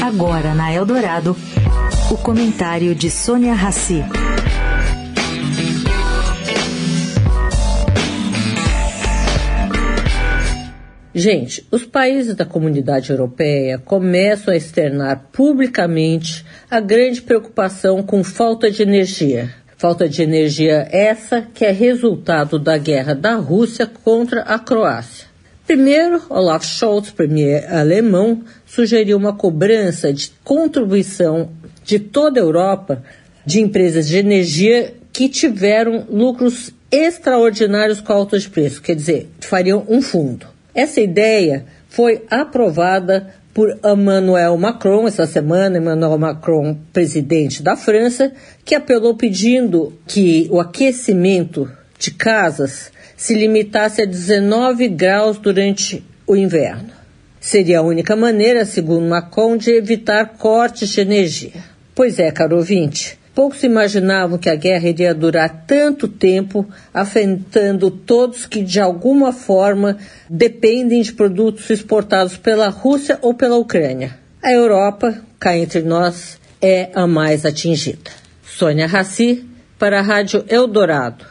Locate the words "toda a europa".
31.98-33.02